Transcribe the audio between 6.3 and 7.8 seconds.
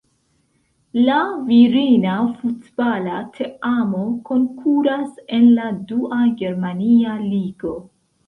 germania ligo.